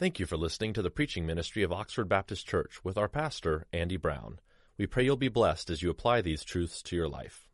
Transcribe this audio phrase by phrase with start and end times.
[0.00, 3.66] Thank you for listening to the preaching ministry of Oxford Baptist Church with our pastor,
[3.70, 4.40] Andy Brown.
[4.78, 7.50] We pray you'll be blessed as you apply these truths to your life.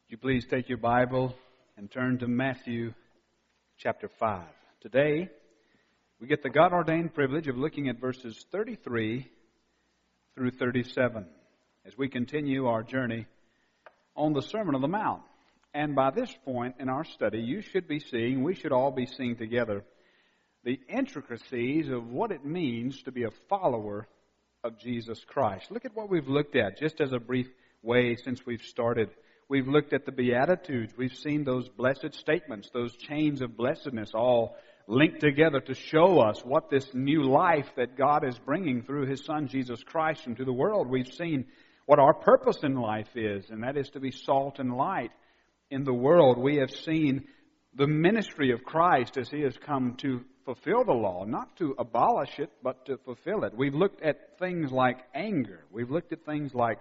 [0.00, 1.34] Would you please take your Bible
[1.76, 2.94] and turn to Matthew
[3.76, 4.44] chapter 5.
[4.80, 5.28] Today,
[6.18, 9.30] we get the God ordained privilege of looking at verses 33
[10.34, 11.26] through 37
[11.84, 13.26] as we continue our journey
[14.16, 15.20] on the Sermon on the Mount.
[15.74, 19.04] And by this point in our study, you should be seeing, we should all be
[19.04, 19.84] seeing together,
[20.66, 24.08] the intricacies of what it means to be a follower
[24.64, 25.70] of Jesus Christ.
[25.70, 27.46] Look at what we've looked at just as a brief
[27.82, 29.08] way since we've started.
[29.48, 30.92] We've looked at the Beatitudes.
[30.98, 34.56] We've seen those blessed statements, those chains of blessedness all
[34.88, 39.24] linked together to show us what this new life that God is bringing through His
[39.24, 40.88] Son Jesus Christ into the world.
[40.88, 41.44] We've seen
[41.86, 45.12] what our purpose in life is, and that is to be salt and light
[45.70, 46.38] in the world.
[46.38, 47.28] We have seen
[47.72, 52.38] the ministry of Christ as He has come to fulfill the law, not to abolish
[52.38, 53.54] it, but to fulfill it.
[53.54, 55.60] We've looked at things like anger.
[55.70, 56.78] We've looked at things like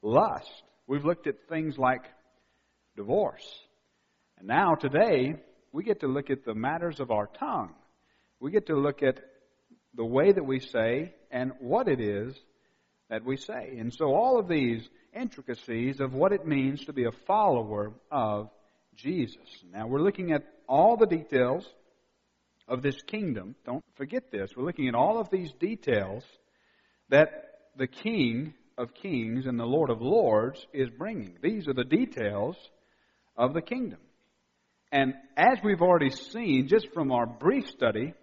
[0.00, 0.62] lust.
[0.86, 2.04] We've looked at things like
[2.96, 3.46] divorce.
[4.38, 5.34] And now, today,
[5.72, 7.74] we get to look at the matters of our tongue.
[8.38, 9.18] We get to look at
[9.94, 12.34] the way that we say and what it is
[13.10, 13.76] that we say.
[13.78, 18.48] And so, all of these intricacies of what it means to be a follower of
[18.94, 19.36] Jesus.
[19.72, 21.66] Now, we're looking at all the details
[22.70, 23.56] of this kingdom.
[23.66, 24.52] Don't forget this.
[24.56, 26.22] We're looking at all of these details
[27.10, 27.28] that
[27.76, 31.36] the King of Kings and the Lord of Lords is bringing.
[31.42, 32.56] These are the details
[33.36, 33.98] of the kingdom.
[34.92, 38.14] And as we've already seen, just from our brief study,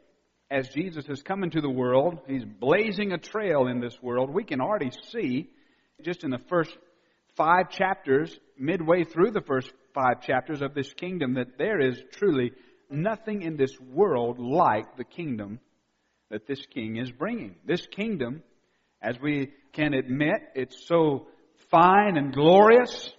[0.50, 4.34] as Jesus has come into the world, he's blazing a trail in this world.
[4.34, 5.50] We can already see,
[6.02, 6.76] just in the first
[7.36, 12.52] five chapters, midway through the first five chapters of this kingdom, that there is truly
[12.90, 15.60] nothing in this world like the kingdom
[16.30, 17.56] that this king is bringing.
[17.66, 18.44] This kingdom,
[19.02, 21.28] as we can admit, it's so
[21.70, 23.12] fine and glorious.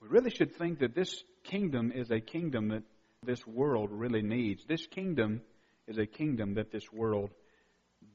[0.00, 2.82] We really should think that this kingdom is a kingdom that
[3.24, 4.64] this world really needs.
[4.66, 5.42] This kingdom
[5.86, 7.30] is a kingdom that this world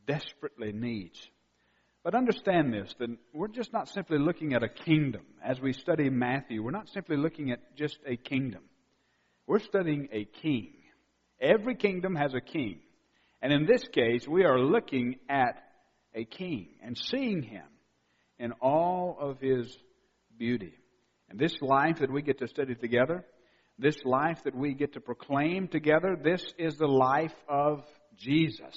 [0.05, 1.19] desperately needs.
[2.03, 5.23] But understand this, that we're just not simply looking at a kingdom.
[5.43, 8.61] As we study Matthew, we're not simply looking at just a kingdom.
[9.47, 10.73] We're studying a king.
[11.39, 12.81] Every kingdom has a king.
[13.41, 15.63] And in this case, we are looking at
[16.13, 17.65] a king and seeing him
[18.39, 19.75] in all of his
[20.37, 20.73] beauty.
[21.29, 23.25] And this life that we get to study together,
[23.79, 27.83] this life that we get to proclaim together, this is the life of
[28.17, 28.75] Jesus.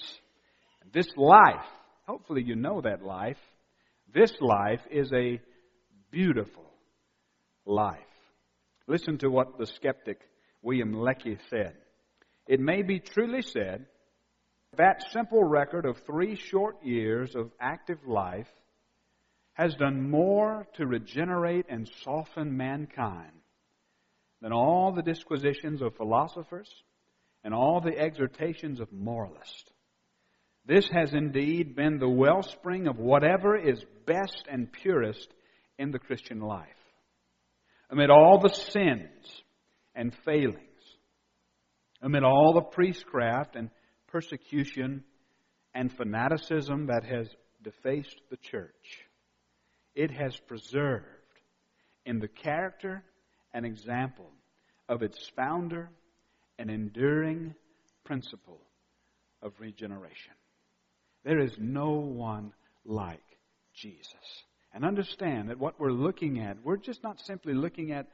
[0.92, 1.66] This life,
[2.06, 3.38] hopefully you know that life,
[4.12, 5.41] this life is a
[6.10, 6.70] beautiful
[7.64, 7.98] life.
[8.87, 10.20] Listen to what the skeptic
[10.62, 11.75] William Lecky said.
[12.47, 13.87] It may be truly said
[14.76, 18.48] that simple record of three short years of active life
[19.54, 23.32] has done more to regenerate and soften mankind
[24.41, 26.69] than all the disquisitions of philosophers
[27.44, 29.70] and all the exhortations of moralists.
[30.66, 35.28] This has indeed been the wellspring of whatever is best and purest
[35.78, 36.69] in the Christian life.
[37.91, 39.43] Amid all the sins
[39.95, 40.59] and failings,
[42.03, 43.71] amid all the priestcraft and
[44.09, 45.05] persecution
[45.75, 47.28] and fanaticism that has
[47.62, 49.06] defaced the church,
[49.95, 51.05] it has preserved
[52.06, 53.03] in the character
[53.53, 54.31] and example
[54.89, 55.91] of its founder
[56.59, 57.55] an enduring
[58.05, 58.61] principle
[59.43, 60.34] of regeneration.
[61.25, 62.53] There is no one
[62.84, 63.21] like
[63.75, 64.45] Jesus.
[64.73, 68.06] And understand that what we're looking at, we're just not simply looking at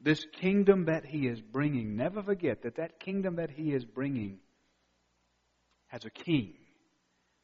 [0.00, 4.38] this kingdom that he is bringing, never forget that that kingdom that he is bringing
[5.88, 6.54] has a king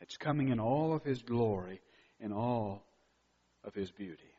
[0.00, 1.80] that's coming in all of his glory,
[2.20, 2.84] in all
[3.64, 4.34] of his beauty.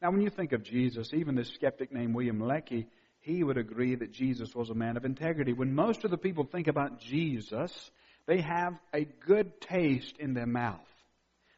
[0.00, 2.86] Now, when you think of Jesus, even this skeptic named William Lecky,
[3.20, 5.52] he would agree that Jesus was a man of integrity.
[5.52, 7.90] When most of the people think about Jesus,
[8.26, 10.78] they have a good taste in their mouth.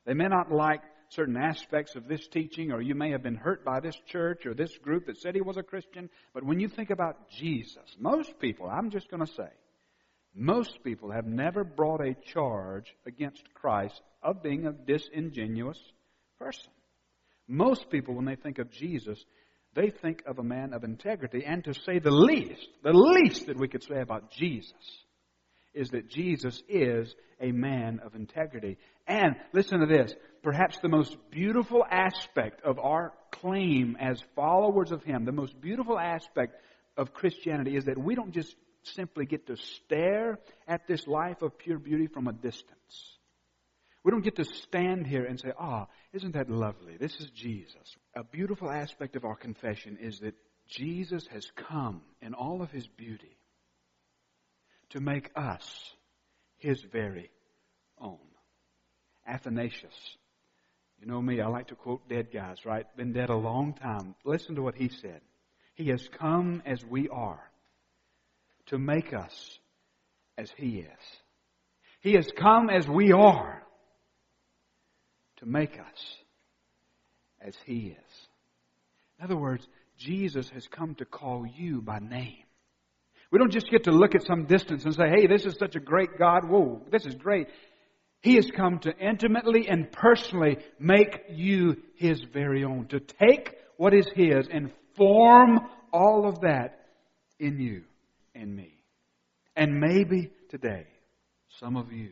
[0.07, 0.81] They may not like
[1.11, 4.55] certain aspects of this teaching, or you may have been hurt by this church or
[4.55, 6.09] this group that said he was a Christian.
[6.33, 9.49] But when you think about Jesus, most people, I'm just going to say,
[10.35, 15.81] most people have never brought a charge against Christ of being a disingenuous
[16.39, 16.71] person.
[17.49, 19.19] Most people, when they think of Jesus,
[19.75, 21.45] they think of a man of integrity.
[21.45, 24.73] And to say the least, the least that we could say about Jesus
[25.75, 28.77] is that Jesus is a man of integrity.
[29.07, 35.05] And listen to this perhaps the most beautiful aspect of our claim as followers of
[35.05, 36.57] Him, the most beautiful aspect
[36.97, 41.59] of Christianity is that we don't just simply get to stare at this life of
[41.59, 43.19] pure beauty from a distance.
[44.03, 46.97] We don't get to stand here and say, ah, oh, isn't that lovely?
[46.99, 47.97] This is Jesus.
[48.17, 50.35] A beautiful aspect of our confession is that
[50.69, 53.37] Jesus has come in all of his beauty
[54.91, 55.95] to make us
[56.59, 57.31] his very
[58.01, 58.19] own.
[59.27, 60.17] Athanasius.
[61.01, 62.85] You know me, I like to quote dead guys, right?
[62.97, 64.15] Been dead a long time.
[64.25, 65.21] Listen to what he said.
[65.75, 67.41] He has come as we are
[68.67, 69.59] to make us
[70.37, 71.21] as he is.
[72.01, 73.63] He has come as we are
[75.39, 76.17] to make us
[77.41, 78.29] as he is.
[79.19, 79.67] In other words,
[79.97, 82.45] Jesus has come to call you by name.
[83.31, 85.77] We don't just get to look at some distance and say, hey, this is such
[85.77, 86.49] a great God.
[86.49, 87.47] Whoa, this is great.
[88.23, 92.87] He has come to intimately and personally make you His very own.
[92.89, 95.61] To take what is His and form
[95.93, 96.87] all of that
[97.39, 97.85] in you
[98.35, 98.75] and me.
[99.57, 100.87] And maybe today,
[101.61, 102.11] some of you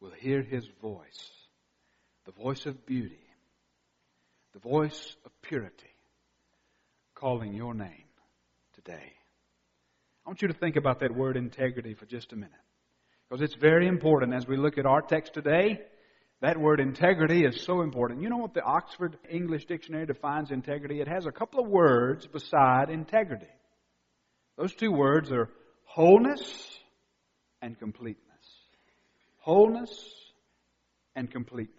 [0.00, 1.30] will hear His voice.
[2.24, 3.20] The voice of beauty.
[4.54, 5.94] The voice of purity.
[7.14, 8.04] Calling your name
[8.74, 9.12] today.
[10.26, 12.50] I want you to think about that word integrity for just a minute.
[13.28, 15.80] Because it's very important as we look at our text today.
[16.42, 18.22] That word integrity is so important.
[18.22, 21.00] You know what the Oxford English Dictionary defines integrity?
[21.00, 23.46] It has a couple of words beside integrity.
[24.58, 25.48] Those two words are
[25.84, 26.42] wholeness
[27.62, 28.20] and completeness.
[29.38, 29.90] Wholeness
[31.14, 31.72] and completeness.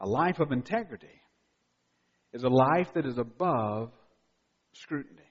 [0.00, 1.22] A life of integrity
[2.32, 3.92] is a life that is above
[4.72, 5.27] scrutiny.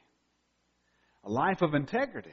[1.27, 2.29] A life of integrity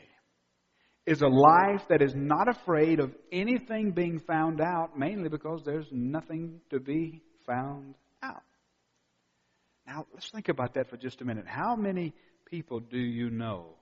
[1.04, 5.88] is a life that is not afraid of anything being found out, mainly because there's
[5.90, 8.44] nothing to be found out.
[9.84, 11.44] Now, let's think about that for just a minute.
[11.44, 12.14] How many
[12.48, 13.74] people do you know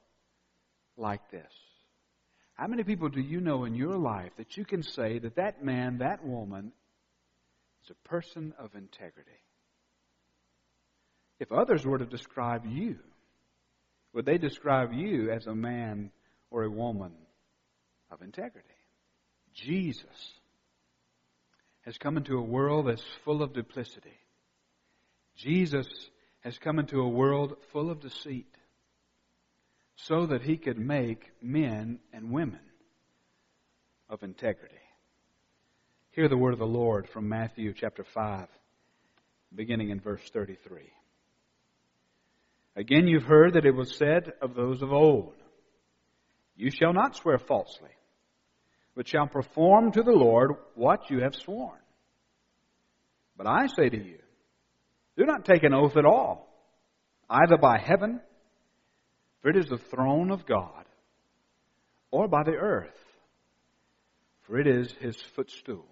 [0.97, 1.53] like this?
[2.55, 5.63] How many people do you know in your life that you can say that that
[5.63, 6.73] man, that woman,
[7.85, 9.31] is a person of integrity?
[11.39, 12.97] If others were to describe you,
[14.13, 16.11] would they describe you as a man
[16.51, 17.13] or a woman
[18.11, 18.69] of integrity?
[19.55, 20.07] Jesus
[21.83, 24.19] has come into a world that's full of duplicity.
[25.37, 25.87] Jesus
[26.41, 28.55] has come into a world full of deceit
[29.97, 32.61] so that he could make men and women
[34.09, 34.75] of integrity.
[36.11, 38.47] Hear the word of the Lord from Matthew chapter 5,
[39.55, 40.83] beginning in verse 33.
[42.75, 45.35] Again, you've heard that it was said of those of old,
[46.57, 47.91] You shall not swear falsely,
[48.95, 51.79] but shall perform to the Lord what you have sworn.
[53.37, 54.19] But I say to you,
[55.17, 56.49] do not take an oath at all,
[57.29, 58.21] either by heaven,
[59.41, 60.85] for it is the throne of God,
[62.11, 62.99] or by the earth,
[64.43, 65.87] for it is his footstool,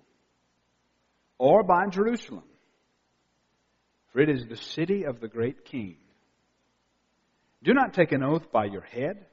[1.39, 2.45] or by Jerusalem,
[4.13, 5.97] for it is the city of the great king.
[7.63, 9.27] Do not take an oath by your head,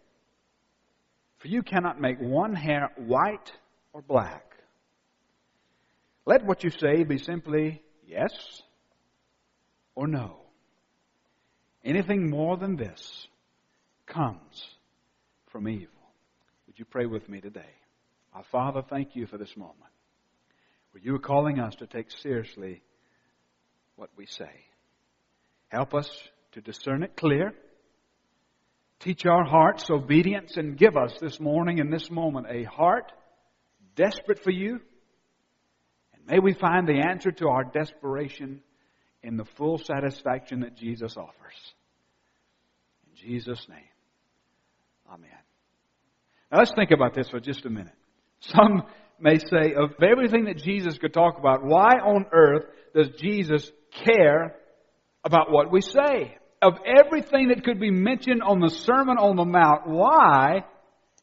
[1.37, 3.51] for you cannot make one hair white
[3.93, 4.43] or black.
[6.25, 8.31] Let what you say be simply yes
[9.95, 10.37] or no.
[11.85, 13.27] Anything more than this
[14.05, 14.75] comes
[15.51, 15.87] from evil.
[16.65, 17.73] Would you pray with me today?
[18.33, 19.77] Our Father, thank you for this moment
[20.91, 22.81] where you are calling us to take seriously
[23.95, 24.51] what we say.
[25.69, 26.09] Help us
[26.51, 27.53] to discern it clear
[28.99, 33.11] Teach our hearts obedience and give us this morning in this moment a heart
[33.95, 34.79] desperate for you.
[36.13, 38.61] And may we find the answer to our desperation
[39.21, 41.73] in the full satisfaction that Jesus offers.
[43.07, 43.79] In Jesus' name.
[45.09, 45.29] Amen.
[46.51, 47.93] Now let's think about this for just a minute.
[48.39, 48.83] Some
[49.19, 53.69] may say, of everything that Jesus could talk about, why on earth does Jesus
[54.05, 54.55] care
[55.23, 56.37] about what we say?
[56.61, 60.63] Of everything that could be mentioned on the Sermon on the Mount, why,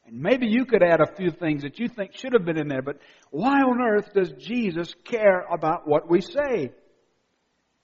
[0.07, 2.69] and maybe you could add a few things that you think should have been in
[2.69, 2.99] there, but
[3.31, 6.73] why on earth does Jesus care about what we say?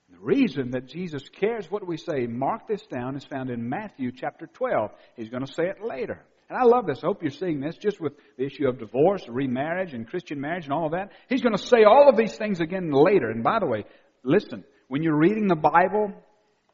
[0.09, 4.11] The reason that Jesus cares what we say, mark this down, is found in Matthew
[4.11, 4.91] chapter 12.
[5.15, 6.23] He's going to say it later.
[6.49, 6.99] And I love this.
[7.01, 10.65] I hope you're seeing this just with the issue of divorce, remarriage, and Christian marriage
[10.65, 11.11] and all of that.
[11.29, 13.29] He's going to say all of these things again later.
[13.29, 13.85] And by the way,
[14.23, 16.11] listen, when you're reading the Bible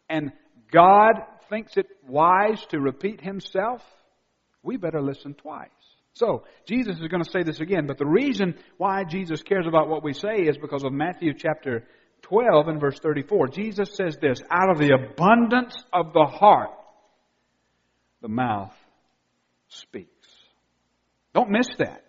[0.09, 0.31] and
[0.71, 1.13] God
[1.49, 3.81] thinks it wise to repeat himself,
[4.63, 5.69] we better listen twice.
[6.13, 9.87] So, Jesus is going to say this again, but the reason why Jesus cares about
[9.87, 11.85] what we say is because of Matthew chapter
[12.23, 13.49] 12 and verse 34.
[13.49, 16.71] Jesus says this, out of the abundance of the heart,
[18.21, 18.73] the mouth
[19.67, 20.11] speaks.
[21.33, 22.03] Don't miss that.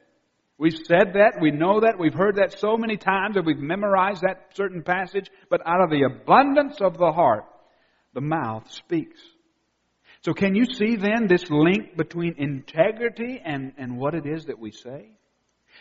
[0.57, 4.23] We've said that, we know that, we've heard that so many times that we've memorized
[4.23, 7.45] that certain passage, but out of the abundance of the heart,
[8.19, 9.21] the mouth speaks.
[10.25, 14.59] So can you see then this link between integrity and, and what it is that
[14.59, 15.13] we say?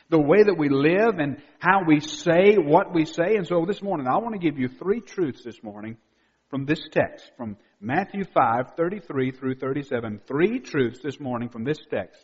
[0.09, 3.37] The way that we live and how we say what we say.
[3.37, 5.97] And so this morning, I want to give you three truths this morning
[6.51, 10.21] from this text, from Matthew 5, 33 through 37.
[10.27, 12.23] Three truths this morning from this text.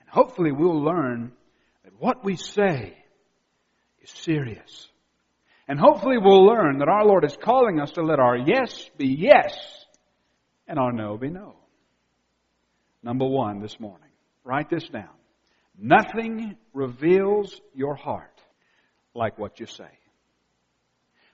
[0.00, 1.32] And hopefully we'll learn
[1.84, 2.96] that what we say
[4.00, 4.88] is serious.
[5.72, 9.06] And hopefully we'll learn that our Lord is calling us to let our yes be
[9.06, 9.56] yes
[10.68, 11.54] and our no be no.
[13.02, 14.10] Number one this morning.
[14.44, 15.14] Write this down.
[15.78, 18.38] Nothing reveals your heart
[19.14, 19.88] like what you say.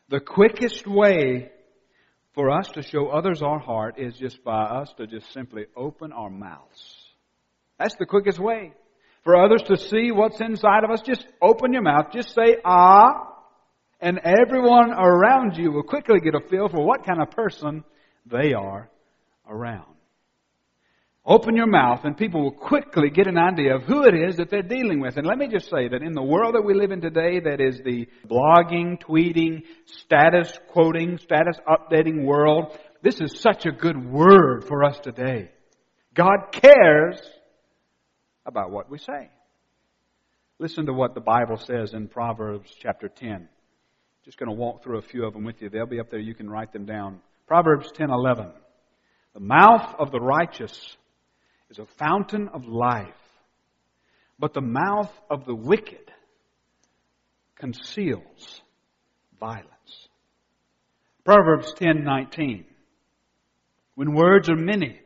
[0.08, 1.50] The quickest way
[2.32, 6.12] for us to show others our heart is just by us to just simply open
[6.12, 6.80] our mouths.
[7.76, 8.72] That's the quickest way.
[9.24, 13.27] For others to see what's inside of us, just open your mouth, just say ah,
[14.00, 17.84] and everyone around you will quickly get a feel for what kind of person
[18.26, 18.90] they are
[19.48, 19.94] around.
[21.24, 24.48] Open your mouth and people will quickly get an idea of who it is that
[24.48, 25.18] they're dealing with.
[25.18, 27.60] And let me just say that in the world that we live in today, that
[27.60, 34.64] is the blogging, tweeting, status quoting, status updating world, this is such a good word
[34.66, 35.50] for us today.
[36.14, 37.20] God cares
[38.46, 39.28] about what we say.
[40.58, 43.48] Listen to what the Bible says in Proverbs chapter 10.
[44.28, 45.70] Just going to walk through a few of them with you.
[45.70, 46.20] They'll be up there.
[46.20, 47.22] You can write them down.
[47.46, 48.52] Proverbs 10:11.
[49.32, 50.98] The mouth of the righteous
[51.70, 53.08] is a fountain of life,
[54.38, 56.12] but the mouth of the wicked
[57.54, 58.60] conceals
[59.40, 60.08] violence.
[61.24, 62.66] Proverbs 10:19
[63.94, 65.00] When words are many,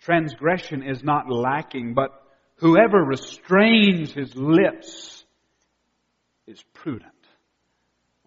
[0.00, 2.12] transgression is not lacking, but
[2.56, 5.22] whoever restrains his lips
[6.46, 7.12] is prudent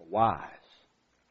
[0.09, 0.41] wise.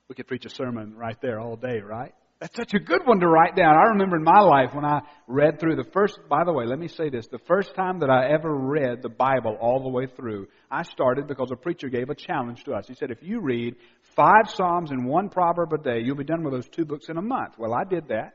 [0.09, 2.13] We could preach a sermon right there all day, right?
[2.41, 3.75] That's such a good one to write down.
[3.75, 6.79] I remember in my life when I read through the first, by the way, let
[6.79, 7.27] me say this.
[7.29, 11.27] The first time that I ever read the Bible all the way through, I started
[11.27, 12.87] because a preacher gave a challenge to us.
[12.87, 13.77] He said, if you read
[14.15, 17.17] five Psalms and one proverb a day, you'll be done with those two books in
[17.17, 17.55] a month.
[17.57, 18.35] Well, I did that.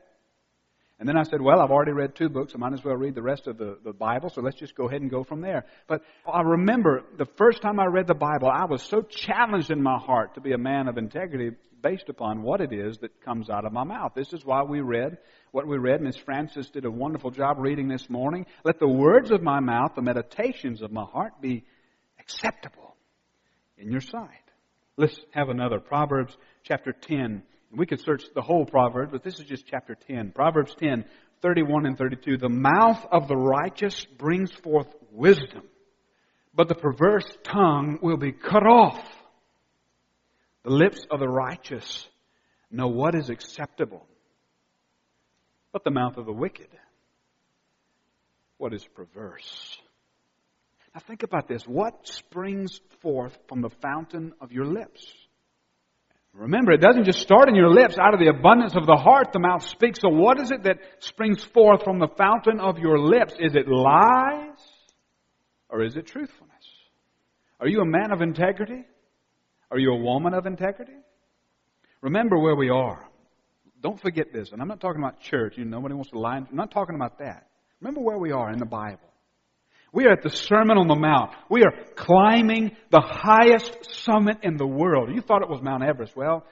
[1.00, 2.52] And then I said, well, I've already read two books.
[2.54, 4.86] I might as well read the rest of the, the Bible, so let's just go
[4.86, 5.64] ahead and go from there.
[5.88, 9.82] But I remember the first time I read the Bible, I was so challenged in
[9.82, 13.48] my heart to be a man of integrity based upon what it is that comes
[13.48, 14.12] out of my mouth.
[14.14, 15.16] This is why we read
[15.52, 16.02] what we read.
[16.02, 18.44] Miss Francis did a wonderful job reading this morning.
[18.62, 21.64] Let the words of my mouth, the meditations of my heart be
[22.18, 22.94] acceptable
[23.78, 24.28] in your sight.
[24.98, 25.80] Let's have another.
[25.80, 30.32] Proverbs chapter 10 we could search the whole Proverbs, but this is just chapter 10.
[30.32, 31.04] Proverbs 10,
[31.40, 32.36] 31 and 32.
[32.36, 35.62] The mouth of the righteous brings forth wisdom,
[36.54, 39.00] but the perverse tongue will be cut off.
[40.64, 42.06] The lips of the righteous
[42.70, 44.06] know what is acceptable,
[45.72, 46.68] but the mouth of the wicked,
[48.58, 49.78] what is perverse.
[50.94, 51.62] Now think about this.
[51.62, 55.06] What springs forth from the fountain of your lips?
[56.40, 57.96] Remember, it doesn't just start in your lips.
[58.00, 60.00] Out of the abundance of the heart, the mouth speaks.
[60.00, 63.34] So what is it that springs forth from the fountain of your lips?
[63.38, 64.56] Is it lies?
[65.68, 66.54] Or is it truthfulness?
[67.60, 68.86] Are you a man of integrity?
[69.70, 70.96] Are you a woman of integrity?
[72.00, 73.06] Remember where we are.
[73.82, 74.50] Don't forget this.
[74.50, 75.58] And I'm not talking about church.
[75.58, 76.36] You know, nobody wants to lie.
[76.36, 77.48] I'm not talking about that.
[77.82, 79.09] Remember where we are in the Bible.
[79.92, 81.32] We are at the Sermon on the Mount.
[81.48, 85.10] We are climbing the highest summit in the world.
[85.12, 86.16] You thought it was Mount Everest.
[86.16, 86.44] Well,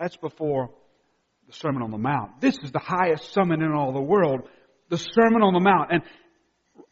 [0.00, 0.70] that's before
[1.46, 2.40] the Sermon on the Mount.
[2.40, 4.48] This is the highest summit in all the world.
[4.88, 5.92] The Sermon on the Mount.
[5.92, 6.02] And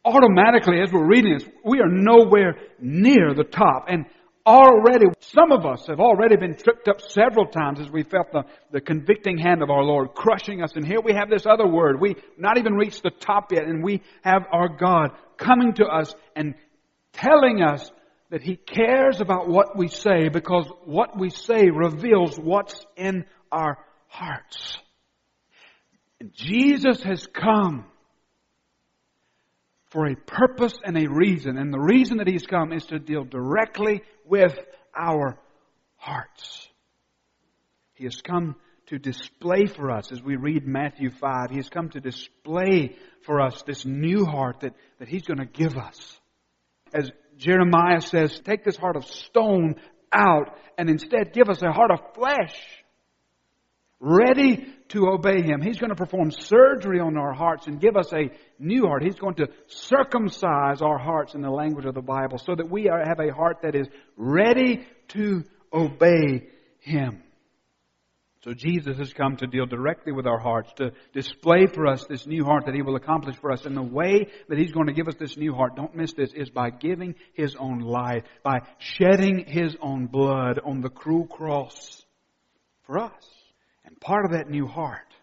[0.04, 3.86] automatically, as we're reading this, we are nowhere near the top.
[3.88, 4.04] And
[4.46, 8.42] already, some of us have already been tripped up several times as we felt the,
[8.72, 10.72] the convicting hand of our Lord crushing us.
[10.74, 12.00] And here we have this other word.
[12.00, 16.14] We not even reached the top yet, and we have our God coming to us
[16.34, 16.54] and
[17.12, 17.90] telling us
[18.30, 23.78] that He cares about what we say because what we say reveals what's in our
[24.08, 24.78] hearts.
[26.20, 27.84] And Jesus has come
[29.90, 31.56] for a purpose and a reason.
[31.56, 34.58] And the reason that He's come is to deal directly with
[34.96, 35.38] our
[35.96, 36.68] hearts.
[37.94, 41.50] He has come to display for us as we read Matthew 5.
[41.50, 45.46] He has come to display for us this new heart that, that He's going to
[45.46, 46.18] give us.
[46.92, 49.76] As Jeremiah says, take this heart of stone
[50.12, 52.54] out and instead give us a heart of flesh.
[54.00, 55.62] ready to obey Him.
[55.62, 59.02] He's going to perform surgery on our hearts and give us a new heart.
[59.02, 62.84] He's going to circumcise our hearts in the language of the Bible so that we
[62.84, 66.48] have a heart that is ready to obey
[66.80, 67.23] Him.
[68.44, 72.26] So Jesus has come to deal directly with our hearts, to display for us this
[72.26, 73.64] new heart that He will accomplish for us.
[73.64, 76.30] And the way that He's going to give us this new heart, don't miss this,
[76.34, 82.04] is by giving His own life, by shedding His own blood on the cruel cross
[82.82, 83.24] for us.
[83.86, 85.14] And part of that new heart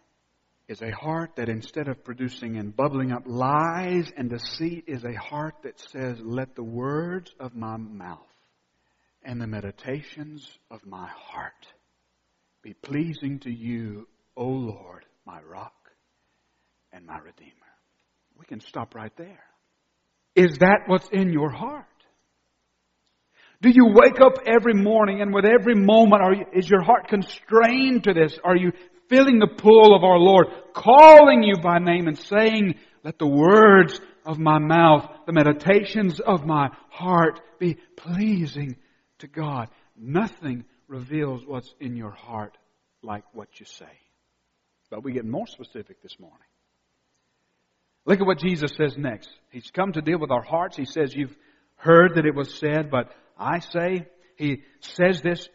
[0.67, 5.13] is a heart that instead of producing and bubbling up lies and deceit is a
[5.13, 8.19] heart that says, let the words of my mouth
[9.21, 11.67] and the meditations of my heart
[12.63, 15.73] be pleasing to you, O Lord, my rock
[16.91, 17.51] and my redeemer.
[18.37, 19.43] We can stop right there.
[20.35, 21.85] Is that what's in your heart?
[23.61, 28.05] Do you wake up every morning and with every moment you, is your heart constrained
[28.05, 28.39] to this?
[28.43, 28.71] Are you
[29.09, 33.99] feeling the pull of our Lord, calling you by name and saying, let the words
[34.25, 38.77] of my mouth, the meditations of my heart be pleasing
[39.19, 39.67] to God.
[39.97, 42.57] Nothing reveals what's in your heart
[43.01, 43.99] like what you say.
[44.89, 46.37] But we get more specific this morning.
[48.05, 49.29] Look at what Jesus says next.
[49.51, 50.75] He's come to deal with our hearts.
[50.75, 51.35] He says, You've
[51.75, 55.47] heard that it was said, but I say, He says this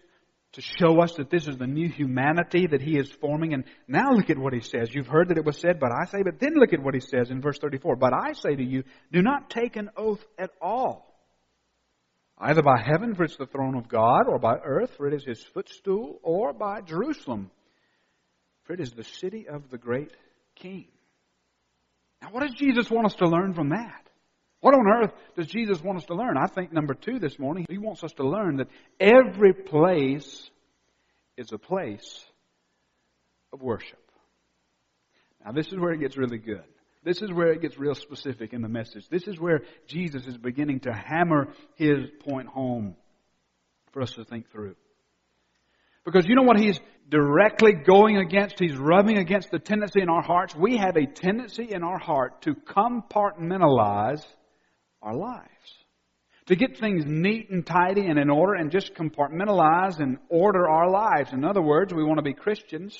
[0.52, 3.52] to show us that this is the new humanity that He is forming.
[3.52, 4.88] And now look at what He says.
[4.95, 7.00] You've heard that it was said, but I say, but then look at what He
[7.00, 7.97] says in verse 34.
[7.97, 11.05] But I say to you, do not take an oath at all
[12.38, 15.25] either by heaven, for it's the throne of God, or by earth, for it is
[15.25, 17.50] his footstool, or by Jerusalem,
[18.64, 20.12] for it is the city of the great
[20.55, 20.87] king.
[22.23, 24.02] Now, what does Jesus want us to learn from that?
[24.61, 26.37] What on earth does Jesus want us to learn?
[26.37, 30.50] I think number two this morning, he wants us to learn that every place
[31.37, 32.25] is a place
[33.52, 34.00] of worship.
[35.45, 36.64] Now, this is where it gets really good.
[37.06, 39.08] This is where it gets real specific in the message.
[39.08, 41.46] This is where Jesus is beginning to hammer
[41.76, 42.96] his point home
[43.92, 44.75] for us to think through.
[46.04, 48.58] Because you know what he's directly going against?
[48.58, 50.56] He's rubbing against the tendency in our hearts.
[50.56, 54.25] We have a tendency in our heart to compartmentalize
[55.00, 55.47] our lives.
[56.47, 60.90] To get things neat and tidy and in order and just compartmentalize and order our
[60.90, 61.32] lives.
[61.32, 62.99] In other words, we want to be Christians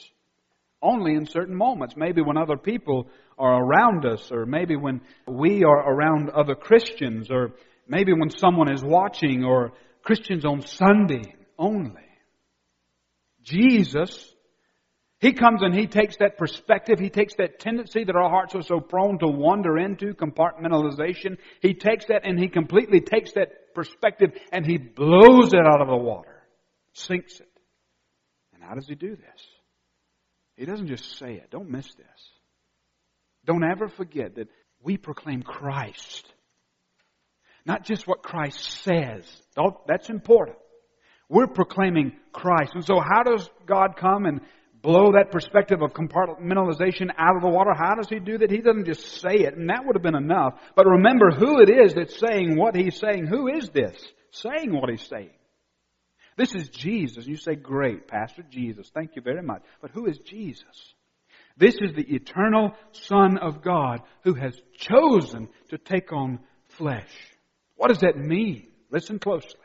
[0.87, 1.95] only in certain moments.
[1.97, 7.31] Maybe when other people are around us, or maybe when we are around other Christians,
[7.31, 7.55] or
[7.89, 9.73] maybe when someone is watching, or
[10.03, 12.03] Christians on Sunday only.
[13.43, 14.33] Jesus,
[15.21, 18.63] He comes and He takes that perspective, He takes that tendency that our hearts are
[18.63, 21.39] so prone to wander into, compartmentalization.
[21.61, 25.89] He takes that and He completely takes that perspective and He blows it out of
[25.89, 26.43] the water,
[26.93, 27.49] sinks it.
[28.55, 29.43] And how does He do this?
[30.57, 31.51] He doesn't just say it.
[31.51, 32.31] Don't miss this.
[33.45, 34.49] Don't ever forget that
[34.83, 36.27] we proclaim Christ.
[37.65, 39.25] Not just what Christ says.
[39.87, 40.59] That's important.
[41.29, 42.73] We're proclaiming Christ.
[42.75, 44.41] And so how does God come and
[44.81, 47.73] blow that perspective of compartmentalization out of the water?
[47.77, 48.51] How does He do that?
[48.51, 50.55] He doesn't just say it, and that would have been enough.
[50.77, 53.27] But remember who it is that's saying what He's saying.
[53.27, 53.97] Who is this
[54.31, 55.31] saying what He's saying?
[56.37, 57.27] This is Jesus.
[57.27, 58.91] You say, great, Pastor Jesus.
[58.93, 59.63] Thank you very much.
[59.81, 60.95] But who is Jesus?
[61.57, 67.11] This is the eternal Son of God who has chosen to take on flesh.
[67.77, 68.69] What does that mean?
[68.91, 69.61] Listen closely.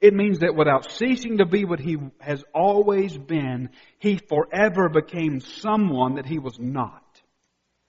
[0.00, 5.40] It means that without ceasing to be what he has always been, he forever became
[5.40, 7.02] someone that he was not.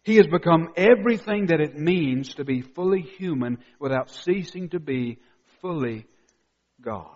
[0.03, 5.17] He has become everything that it means to be fully human without ceasing to be
[5.61, 6.05] fully
[6.83, 7.07] God.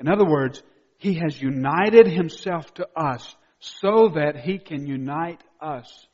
[0.00, 0.62] In other words,
[0.98, 6.06] He has united Himself to us so that He can unite us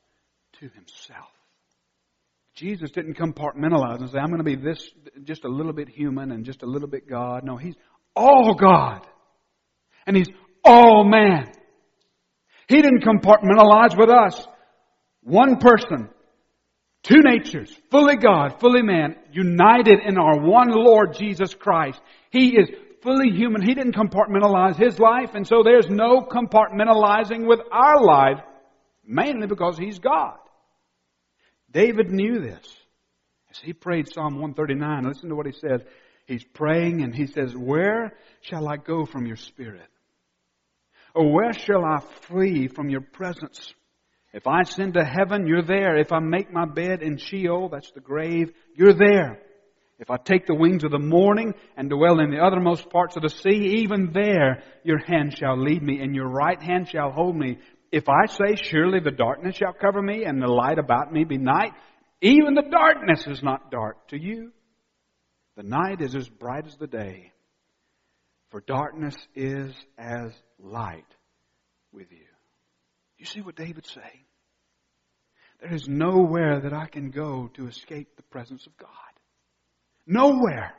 [0.61, 1.29] to Himself.
[2.55, 4.89] Jesus didn't compartmentalize and say, I'm going to be this,
[5.25, 7.43] just a little bit human and just a little bit God.
[7.45, 7.75] No, He's
[8.15, 9.05] all God.
[10.07, 10.29] And He's
[10.65, 11.51] all man.
[12.69, 14.47] He didn't compartmentalize with us.
[15.23, 16.09] One person,
[17.05, 22.01] two natures, fully God, fully man, united in our one Lord Jesus Christ.
[22.31, 22.69] He is
[23.03, 23.63] fully human.
[23.63, 28.41] He didn't compartmentalize his life, and so there's no compartmentalizing with our life,
[29.07, 30.37] mainly because he's God.
[31.71, 32.67] David knew this.
[33.51, 35.81] As he prayed Psalm 139, listen to what he says.
[36.27, 39.89] He's praying and he says, Where shall I go from your spirit?
[41.15, 43.75] Or where shall I flee from your presence?
[44.35, 45.97] If I ascend to heaven, you're there.
[45.97, 49.39] If I make my bed in Sheol, that's the grave, you're there.
[50.01, 53.23] If I take the wings of the morning and dwell in the uttermost parts of
[53.23, 57.37] the sea, even there your hand shall lead me, and your right hand shall hold
[57.37, 57.59] me.
[57.93, 61.39] If I say, Surely the darkness shall cover me, and the light about me be
[61.39, 61.71] night,
[62.21, 64.51] even the darkness is not dark to you.
[65.57, 67.31] The night is as bright as the day,
[68.51, 71.07] for darkness is as light
[71.93, 72.24] with you.
[73.25, 74.25] You see what David's saying?
[75.63, 78.91] There is nowhere that I can go to escape the presence of God.
[80.07, 80.75] Nowhere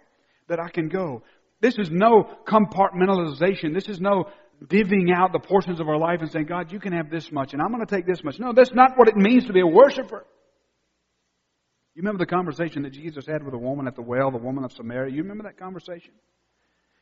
[0.48, 1.24] that I can go.
[1.60, 3.74] This is no compartmentalization.
[3.74, 4.26] This is no
[4.64, 7.54] divvying out the portions of our life and saying, God, you can have this much
[7.54, 8.38] and I'm going to take this much.
[8.38, 10.24] No, that's not what it means to be a worshiper.
[11.96, 14.64] You remember the conversation that Jesus had with a woman at the well, the woman
[14.64, 15.12] of Samaria?
[15.12, 16.12] You remember that conversation?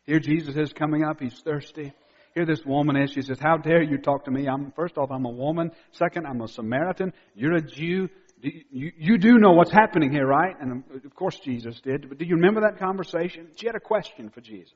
[0.05, 1.19] Here Jesus is coming up.
[1.19, 1.91] He's thirsty.
[2.33, 3.11] Here this woman is.
[3.11, 4.47] She says, How dare you talk to me?
[4.47, 5.71] I'm, first off, I'm a woman.
[5.91, 7.13] Second, I'm a Samaritan.
[7.35, 8.09] You're a Jew.
[8.41, 10.55] You, you do know what's happening here, right?
[10.59, 12.09] And of course Jesus did.
[12.09, 13.47] But do you remember that conversation?
[13.55, 14.73] She had a question for Jesus.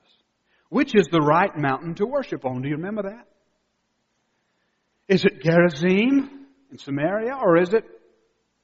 [0.70, 2.62] Which is the right mountain to worship on?
[2.62, 3.26] Do you remember that?
[5.08, 7.84] Is it Gerizim in Samaria or is it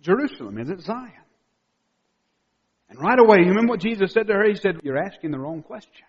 [0.00, 0.58] Jerusalem?
[0.58, 1.12] Is it Zion?
[2.90, 4.48] And right away, you remember what Jesus said to her?
[4.48, 6.06] He said, You're asking the wrong question.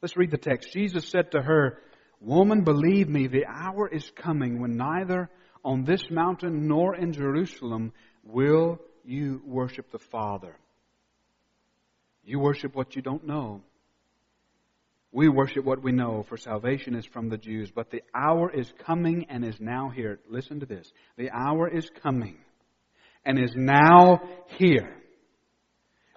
[0.00, 0.72] Let's read the text.
[0.72, 1.78] Jesus said to her,
[2.20, 5.30] Woman, believe me, the hour is coming when neither
[5.64, 7.92] on this mountain nor in Jerusalem
[8.24, 10.56] will you worship the Father.
[12.24, 13.62] You worship what you don't know.
[15.10, 17.70] We worship what we know, for salvation is from the Jews.
[17.74, 20.20] But the hour is coming and is now here.
[20.28, 20.92] Listen to this.
[21.16, 22.36] The hour is coming
[23.24, 24.20] and is now
[24.58, 24.94] here.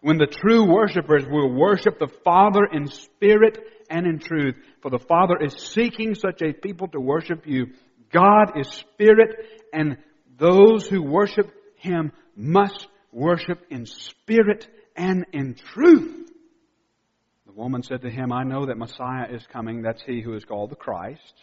[0.02, 3.60] When the true worshippers will worship the Father in spirit
[3.90, 4.56] and in truth.
[4.82, 7.68] For the Father is seeking such a people to worship you.
[8.12, 9.98] God is spirit and
[10.38, 16.30] those who worship Him must worship in spirit and in truth.
[17.46, 19.82] The woman said to him, I know that Messiah is coming.
[19.82, 21.34] That's he who is called the Christ.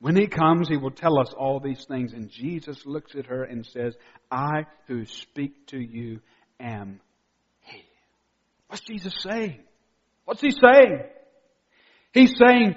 [0.00, 2.12] When he comes, he will tell us all these things.
[2.12, 3.94] And Jesus looks at her and says,
[4.30, 6.20] I who speak to you
[6.58, 7.00] am.
[8.68, 9.60] What's Jesus saying?
[10.24, 11.02] What's he saying?
[12.12, 12.76] He's saying,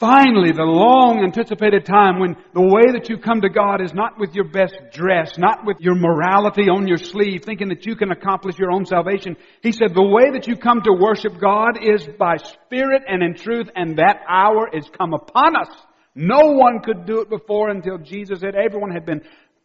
[0.00, 4.18] Finally, the long anticipated time when the way that you come to God is not
[4.18, 8.10] with your best dress, not with your morality on your sleeve, thinking that you can
[8.10, 9.36] accomplish your own salvation.
[9.62, 13.34] He said the way that you come to worship God is by spirit and in
[13.34, 15.70] truth, and that hour is come upon us.
[16.16, 19.22] No one could do it before until Jesus said everyone had been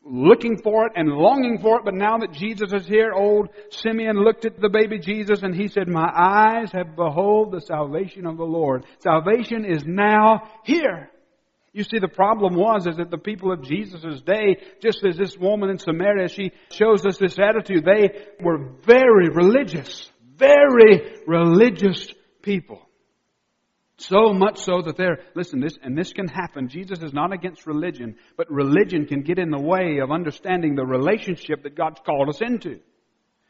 [0.09, 4.23] looking for it and longing for it, but now that Jesus is here, old Simeon
[4.23, 8.37] looked at the baby Jesus and he said, My eyes have beheld the salvation of
[8.37, 8.85] the Lord.
[8.99, 11.09] Salvation is now here.
[11.71, 15.37] You see, the problem was is that the people of Jesus' day, just as this
[15.37, 17.85] woman in Samaria, she shows us this attitude.
[17.85, 18.09] They
[18.43, 22.07] were very religious, very religious
[22.41, 22.88] people.
[23.99, 26.69] So much so that they're, listen, this, and this can happen.
[26.69, 30.85] Jesus is not against religion, but religion can get in the way of understanding the
[30.85, 32.79] relationship that God's called us into.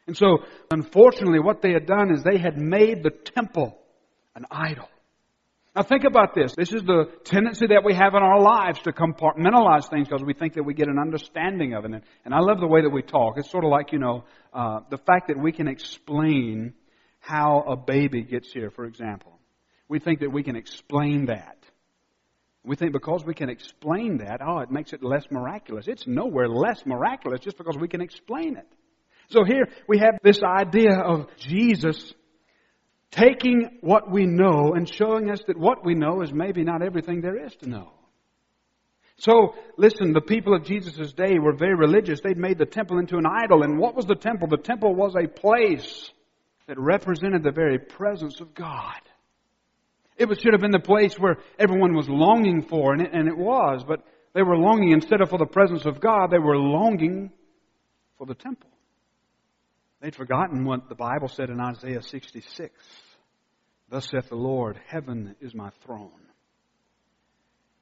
[0.08, 0.40] And so,
[0.72, 3.78] unfortunately, what they had done is they had made the temple
[4.34, 4.90] an idol.
[5.76, 6.56] Now think about this.
[6.58, 10.34] This is the tendency that we have in our lives to compartmentalize things because we
[10.34, 11.92] think that we get an understanding of it.
[12.26, 13.36] And I love the way that we talk.
[13.38, 16.74] It's sort of like, you know, uh, the fact that we can explain
[17.20, 19.38] how a baby gets here, for example.
[19.89, 21.58] We think that we can explain that.
[22.63, 25.88] We think because we can explain that, oh, it makes it less miraculous.
[25.88, 28.67] It's nowhere less miraculous just because we can explain it.
[29.30, 32.13] So here we have this idea of Jesus
[33.12, 37.21] taking what we know and showing us that what we know is maybe not everything
[37.21, 37.91] there is to know.
[39.17, 42.21] So, listen, the people of Jesus' day were very religious.
[42.21, 43.63] They'd made the temple into an idol.
[43.63, 44.47] And what was the temple?
[44.47, 46.10] The temple was a place
[46.67, 49.02] that represented the very presence of God.
[50.20, 53.38] It should have been the place where everyone was longing for, and it, and it
[53.38, 54.04] was, but
[54.34, 57.32] they were longing instead of for the presence of God, they were longing
[58.18, 58.70] for the temple.
[60.02, 62.74] They'd forgotten what the Bible said in Isaiah 66.
[63.90, 66.12] Thus saith the Lord, Heaven is my throne,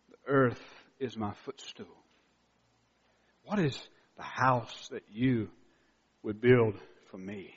[0.09, 0.61] the earth
[0.99, 1.85] is my footstool.
[3.43, 3.77] What is
[4.15, 5.49] the house that you
[6.21, 6.75] would build
[7.09, 7.53] for me?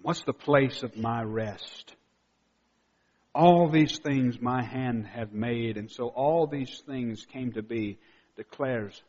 [0.00, 1.96] What's the place of my rest?
[3.34, 7.98] All these things my hand have made, and so all these things came to be,
[8.36, 9.02] declares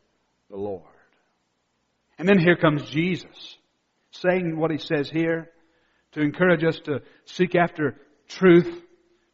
[0.50, 0.82] the Lord.
[2.18, 3.56] And then here comes Jesus,
[4.10, 5.50] saying what he says here
[6.12, 7.96] to encourage us to seek after
[8.28, 8.82] truth,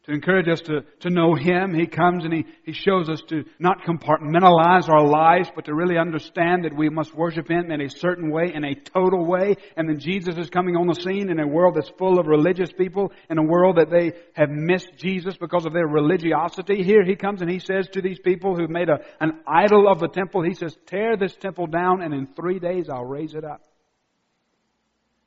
[0.05, 1.73] to encourage us to, to know Him.
[1.73, 5.97] He comes and he, he shows us to not compartmentalize our lives, but to really
[5.97, 9.55] understand that we must worship Him in a certain way, in a total way.
[9.77, 12.71] And then Jesus is coming on the scene in a world that's full of religious
[12.73, 16.83] people, in a world that they have missed Jesus because of their religiosity.
[16.83, 19.99] Here He comes and He says to these people who've made a, an idol of
[19.99, 23.45] the temple, He says, tear this temple down and in three days I'll raise it
[23.45, 23.61] up.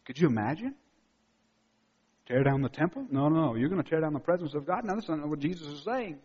[0.04, 0.74] Could you imagine?
[2.26, 3.06] Tear down the temple?
[3.10, 3.54] No, no, no.
[3.54, 4.84] You're going to tear down the presence of God.
[4.84, 6.18] Now, that's not what Jesus is saying.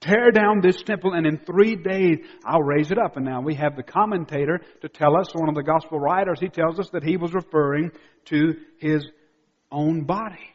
[0.00, 3.16] Tear down this temple, and in three days I'll raise it up.
[3.16, 6.48] And now we have the commentator to tell us, one of the gospel writers, he
[6.48, 7.90] tells us that he was referring
[8.26, 9.04] to his
[9.70, 10.50] own body.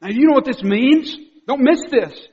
[0.00, 1.16] Now, you know what this means?
[1.46, 2.28] Don't miss this.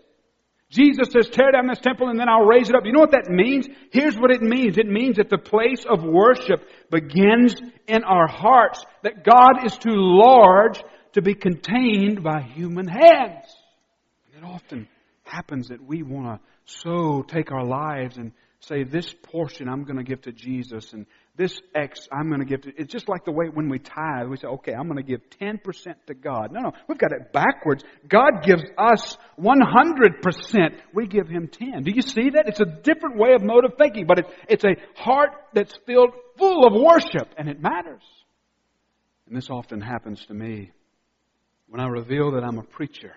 [0.69, 2.85] Jesus says, tear down this temple and then I'll raise it up.
[2.85, 3.67] You know what that means?
[3.91, 4.77] Here's what it means.
[4.77, 7.55] It means that the place of worship begins
[7.87, 8.85] in our hearts.
[9.03, 10.81] That God is too large
[11.13, 13.55] to be contained by human hands.
[14.33, 14.87] And it often
[15.23, 19.97] happens that we want to so take our lives and say, this portion I'm going
[19.97, 23.25] to give to Jesus and this X I'm going to give to, it's just like
[23.25, 25.59] the way when we tithe, we say, okay, I'm going to give 10%
[26.07, 26.51] to God.
[26.51, 27.83] No, no, we've got it backwards.
[28.07, 30.79] God gives us 100%.
[30.93, 31.83] We give Him 10.
[31.83, 32.47] Do you see that?
[32.47, 36.11] It's a different way of mode of thinking, but it's, it's a heart that's filled
[36.37, 38.03] full of worship and it matters.
[39.27, 40.71] And this often happens to me
[41.71, 43.13] when I reveal that I'm a preacher,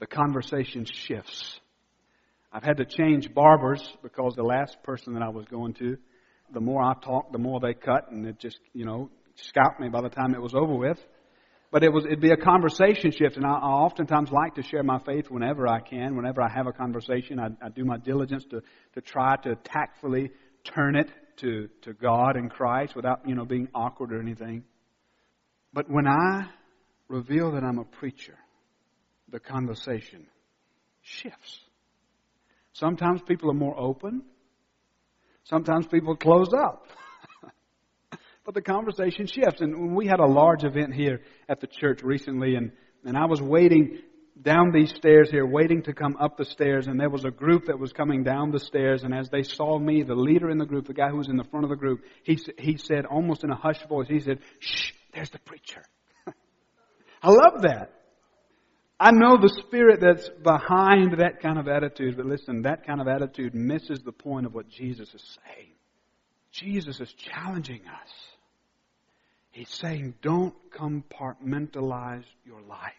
[0.00, 1.58] the conversation shifts.
[2.52, 5.96] I've had to change barbers because the last person that I was going to,
[6.52, 9.88] the more I talked, the more they cut, and it just, you know, scalped me
[9.88, 10.98] by the time it was over with.
[11.70, 14.82] But it was, it'd be a conversation shift, and I, I oftentimes like to share
[14.82, 16.14] my faith whenever I can.
[16.14, 18.60] Whenever I have a conversation, I, I do my diligence to,
[18.92, 20.32] to try to tactfully
[20.64, 24.64] turn it to, to God and Christ without, you know, being awkward or anything.
[25.72, 26.50] But when I
[27.12, 28.36] reveal that I'm a preacher,
[29.28, 30.26] the conversation
[31.02, 31.60] shifts.
[32.72, 34.22] Sometimes people are more open.
[35.44, 36.86] Sometimes people close up.
[38.44, 39.60] but the conversation shifts.
[39.60, 42.72] And we had a large event here at the church recently, and,
[43.04, 43.98] and I was waiting
[44.40, 47.66] down these stairs here, waiting to come up the stairs, and there was a group
[47.66, 50.64] that was coming down the stairs, and as they saw me, the leader in the
[50.64, 53.44] group, the guy who was in the front of the group, he, he said, almost
[53.44, 55.82] in a hushed voice, he said, shh, there's the preacher.
[57.22, 57.92] I love that.
[58.98, 63.08] I know the spirit that's behind that kind of attitude, but listen, that kind of
[63.08, 65.70] attitude misses the point of what Jesus is saying.
[66.52, 68.10] Jesus is challenging us.
[69.50, 72.92] He's saying, don't compartmentalize your life.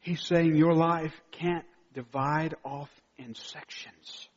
[0.00, 4.28] He's saying your life can't divide off in sections.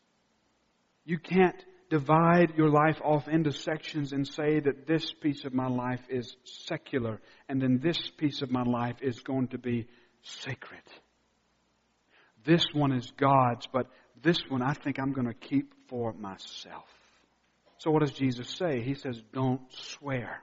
[1.06, 1.56] You can't
[1.93, 6.36] divide your life off into sections and say that this piece of my life is
[6.43, 9.86] secular and then this piece of my life is going to be
[10.23, 10.82] sacred.
[12.43, 13.86] This one is God's, but
[14.23, 16.89] this one I think I'm going to keep for myself.
[17.77, 18.82] So what does Jesus say?
[18.82, 20.41] He says, don't swear.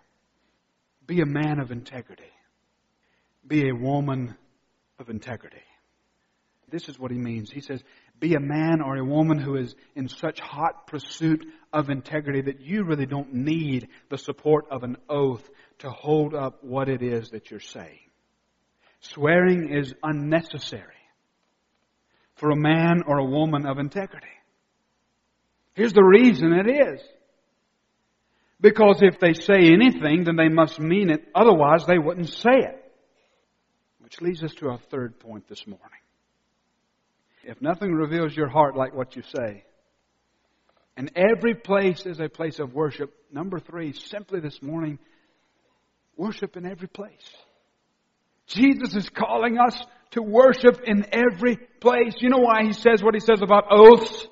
[1.04, 2.30] Be a man of integrity.
[3.44, 4.36] Be a woman
[5.00, 5.64] of integrity.
[6.70, 7.50] This is what he means.
[7.50, 7.82] He says,
[8.20, 12.60] be a man or a woman who is in such hot pursuit of integrity that
[12.60, 17.30] you really don't need the support of an oath to hold up what it is
[17.30, 17.98] that you're saying.
[19.00, 20.84] Swearing is unnecessary
[22.34, 24.26] for a man or a woman of integrity.
[25.74, 27.00] Here's the reason it is.
[28.60, 31.26] Because if they say anything, then they must mean it.
[31.34, 32.92] Otherwise, they wouldn't say it.
[34.00, 35.99] Which leads us to our third point this morning.
[37.44, 39.64] If nothing reveals your heart like what you say,
[40.96, 43.14] and every place is a place of worship.
[43.32, 44.98] Number three, simply this morning,
[46.16, 47.30] worship in every place.
[48.46, 52.14] Jesus is calling us to worship in every place.
[52.18, 54.26] You know why he says what he says about oaths?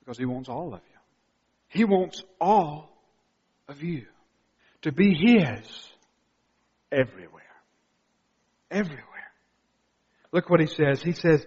[0.00, 0.98] Because he wants all of you.
[1.68, 2.88] He wants all
[3.68, 4.06] of you
[4.82, 5.68] to be his
[6.92, 7.42] everywhere.
[8.70, 9.02] Everywhere.
[10.32, 11.02] Look what he says.
[11.02, 11.44] He says,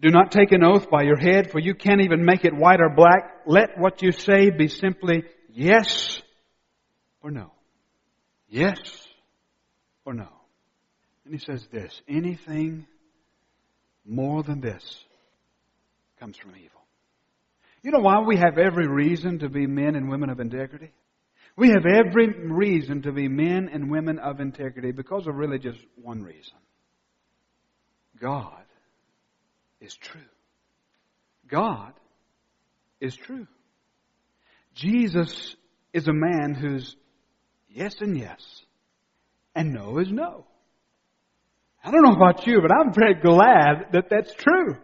[0.00, 2.80] do not take an oath by your head, for you can't even make it white
[2.80, 3.42] or black.
[3.46, 6.22] Let what you say be simply yes
[7.22, 7.52] or no.
[8.48, 8.78] Yes
[10.04, 10.28] or no.
[11.24, 12.86] And he says this anything
[14.06, 14.82] more than this
[16.18, 16.80] comes from evil.
[17.82, 20.92] You know why we have every reason to be men and women of integrity?
[21.56, 25.78] We have every reason to be men and women of integrity because of really just
[26.00, 26.56] one reason
[28.20, 28.62] God
[29.80, 30.20] is true.
[31.48, 31.92] God
[33.00, 33.46] is true.
[34.74, 35.56] Jesus
[35.92, 36.96] is a man who's
[37.68, 38.40] yes and yes,
[39.54, 40.44] and no is no.
[41.82, 44.76] I don't know about you, but I'm very glad that that's true.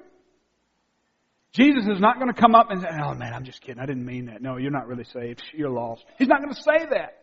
[1.52, 3.80] Jesus is not going to come up and say, oh man, I'm just kidding.
[3.80, 4.42] I didn't mean that.
[4.42, 5.42] No, you're not really saved.
[5.54, 6.04] You're lost.
[6.18, 7.16] He's not going to say that.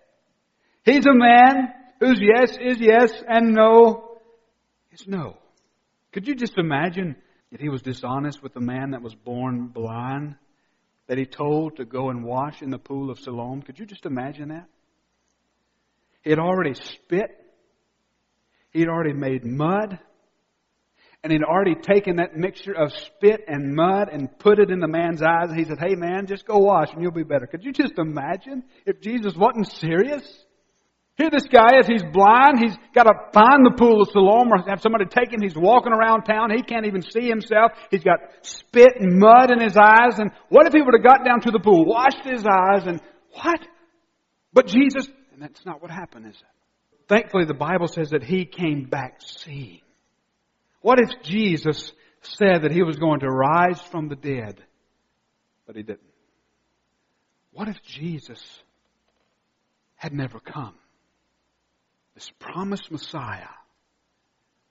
[0.85, 4.17] He's a man whose yes is yes and no
[4.91, 5.37] is no.
[6.11, 7.15] Could you just imagine
[7.53, 10.35] if he was dishonest with the man that was born blind
[11.07, 13.61] that he told to go and wash in the pool of Siloam?
[13.61, 14.67] Could you just imagine that?
[16.23, 17.29] He had already spit.
[18.71, 19.99] He had already made mud.
[21.23, 24.87] And he'd already taken that mixture of spit and mud and put it in the
[24.87, 25.49] man's eyes.
[25.49, 27.45] And he said, Hey man, just go wash and you'll be better.
[27.45, 30.42] Could you just imagine if Jesus wasn't serious?
[31.15, 34.67] Here this guy is, he's blind, he's got to find the pool of Siloam or
[34.67, 38.19] have somebody take him, he's walking around town, he can't even see himself, he's got
[38.41, 41.51] spit and mud in his eyes, and what if he would have got down to
[41.51, 42.99] the pool, washed his eyes, and
[43.43, 43.59] what?
[44.53, 47.07] But Jesus, and that's not what happened, is it?
[47.07, 49.81] Thankfully the Bible says that he came back seeing.
[50.81, 54.63] What if Jesus said that he was going to rise from the dead,
[55.67, 56.01] but he didn't?
[57.51, 58.41] What if Jesus
[59.95, 60.73] had never come?
[62.15, 63.47] This promised Messiah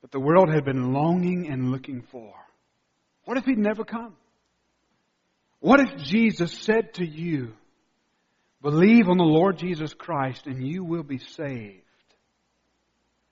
[0.02, 2.33] that the world had been longing and looking for.
[3.24, 4.14] What if he'd never come?
[5.61, 7.52] What if Jesus said to you,
[8.61, 11.83] believe on the Lord Jesus Christ and you will be saved?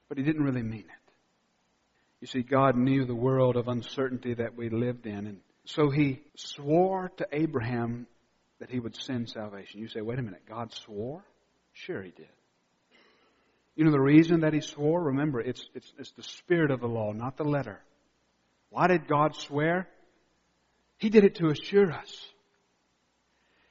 [0.08, 1.12] But he didn't really mean it.
[2.20, 6.20] You see, God knew the world of uncertainty that we lived in, and so he
[6.36, 8.06] swore to Abraham
[8.58, 9.80] that he would send salvation.
[9.80, 11.24] You say, wait a minute, God swore?
[11.72, 12.28] Sure he did.
[13.80, 15.04] You know the reason that he swore?
[15.04, 17.80] Remember, it's, it's, it's the spirit of the law, not the letter.
[18.68, 19.88] Why did God swear?
[20.98, 22.14] He did it to assure us.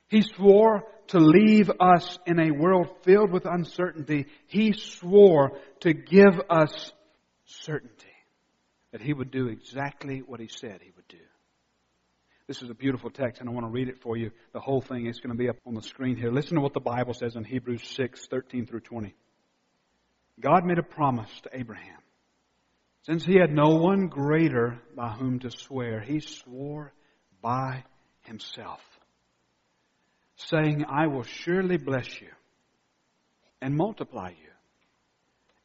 [0.08, 4.26] He swore to leave us in a world filled with uncertainty.
[4.48, 6.92] He swore to give us
[7.46, 7.94] certainty
[8.92, 11.18] that he would do exactly what he said he would do.
[12.48, 14.32] This is a beautiful text, and I want to read it for you.
[14.54, 16.32] The whole thing is going to be up on the screen here.
[16.32, 19.14] Listen to what the Bible says in Hebrews 6, 13 through 20.
[20.42, 22.00] God made a promise to Abraham.
[23.04, 26.94] Since he had no one greater by whom to swear, he swore
[27.42, 27.84] by
[28.22, 28.82] himself,
[30.36, 32.30] saying, I will surely bless you
[33.62, 34.50] and multiply you.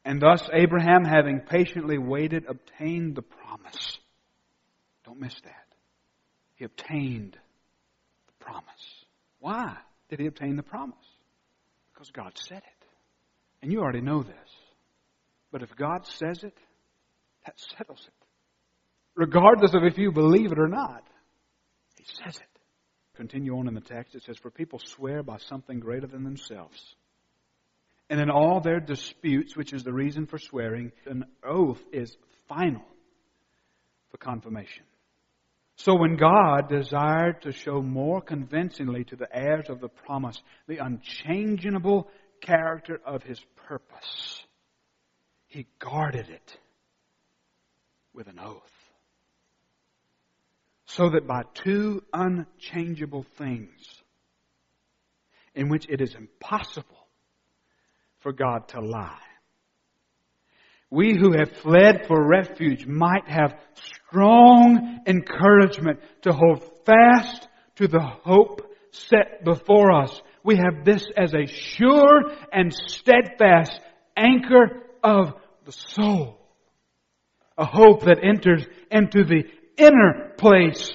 [0.03, 3.97] And thus Abraham, having patiently waited, obtained the promise.
[5.03, 5.65] Don't miss that.
[6.55, 7.37] He obtained
[8.27, 9.05] the promise.
[9.39, 9.77] Why
[10.09, 10.95] did he obtain the promise?
[11.93, 12.87] Because God said it.
[13.61, 14.54] And you already know this.
[15.55, 16.57] But if God says it,
[17.45, 18.25] that settles it.
[19.15, 21.01] Regardless of if you believe it or not,
[21.95, 22.59] He says it.
[23.15, 24.15] Continue on in the text.
[24.15, 26.77] It says, For people swear by something greater than themselves.
[28.09, 32.17] And in all their disputes, which is the reason for swearing, an oath is
[32.49, 32.83] final
[34.11, 34.83] for confirmation.
[35.77, 40.35] So when God desired to show more convincingly to the heirs of the promise
[40.67, 42.09] the unchangeable
[42.41, 43.39] character of His
[43.69, 44.44] purpose,
[45.55, 46.57] he guarded it
[48.13, 48.61] with an oath.
[50.85, 53.71] So that by two unchangeable things,
[55.53, 57.07] in which it is impossible
[58.19, 59.17] for God to lie,
[60.89, 63.55] we who have fled for refuge might have
[64.09, 70.21] strong encouragement to hold fast to the hope set before us.
[70.43, 73.79] We have this as a sure and steadfast
[74.17, 75.33] anchor of
[75.65, 76.39] the soul.
[77.57, 79.43] A hope that enters into the
[79.77, 80.91] inner place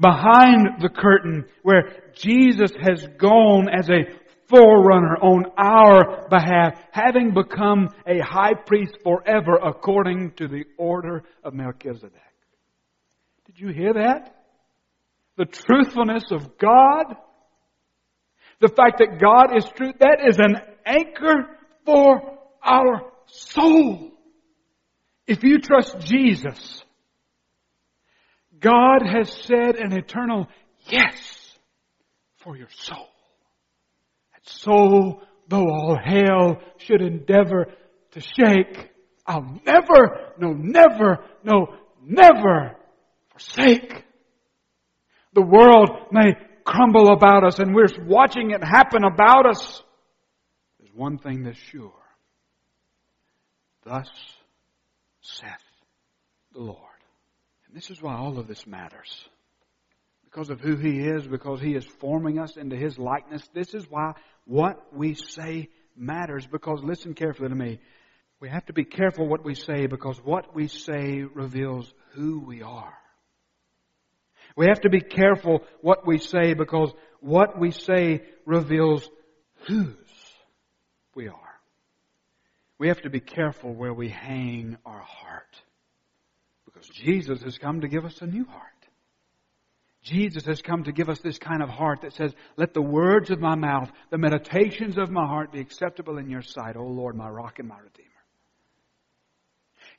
[0.00, 4.04] behind the curtain where Jesus has gone as a
[4.48, 11.54] forerunner on our behalf, having become a high priest forever according to the order of
[11.54, 12.12] Melchizedek.
[13.46, 14.34] Did you hear that?
[15.36, 17.16] The truthfulness of God,
[18.60, 20.56] the fact that God is true, that is an
[20.86, 21.46] anchor
[21.84, 24.13] for our soul.
[25.26, 26.84] If you trust Jesus,
[28.60, 30.48] God has said an eternal
[30.86, 31.58] yes
[32.42, 33.08] for your soul.
[34.32, 37.66] That soul, though all hell should endeavor
[38.12, 38.90] to shake,
[39.26, 42.76] I'll never, no never, no never
[43.32, 44.04] forsake.
[45.32, 49.82] The world may crumble about us and we're watching it happen about us.
[50.78, 51.92] There's one thing that's sure.
[53.84, 54.08] Thus
[55.24, 55.52] saith
[56.52, 56.78] the Lord.
[57.66, 59.24] And this is why all of this matters.
[60.24, 63.46] Because of who He is, because He is forming us into His likeness.
[63.54, 64.12] This is why
[64.46, 66.46] what we say matters.
[66.46, 67.78] Because listen carefully to me.
[68.40, 72.62] We have to be careful what we say because what we say reveals who we
[72.62, 72.92] are.
[74.56, 79.08] We have to be careful what we say because what we say reveals
[79.66, 79.96] whose
[81.14, 81.43] we are.
[82.84, 85.56] We have to be careful where we hang our heart
[86.66, 88.60] because Jesus has come to give us a new heart.
[90.02, 93.30] Jesus has come to give us this kind of heart that says, Let the words
[93.30, 97.16] of my mouth, the meditations of my heart be acceptable in your sight, O Lord,
[97.16, 98.10] my rock and my redeemer.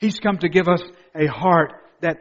[0.00, 1.72] He's come to give us a heart
[2.02, 2.18] that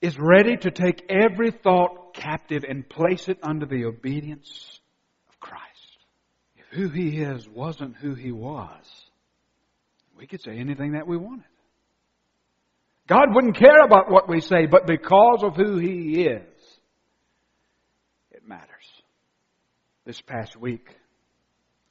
[0.00, 4.80] is ready to take every thought captive and place it under the obedience
[5.28, 5.98] of Christ.
[6.56, 8.99] If who He is wasn't who He was,
[10.20, 11.46] we could say anything that we wanted.
[13.08, 16.42] God wouldn't care about what we say, but because of who He is,
[18.30, 18.68] it matters.
[20.04, 20.94] This past week,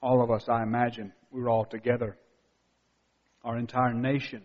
[0.02, 2.18] all of us, I imagine, we were all together.
[3.44, 4.44] Our entire nation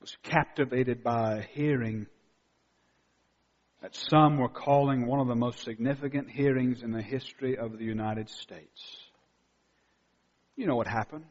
[0.00, 2.06] was captivated by hearing
[3.80, 7.84] that some were calling one of the most significant hearings in the history of the
[7.84, 8.96] United States.
[10.54, 11.24] You know what happened.